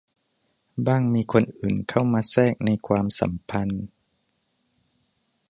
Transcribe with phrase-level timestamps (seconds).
[0.87, 3.85] บ้างมีคนอื่นเข้ามาแทรกในความสัมพันธ์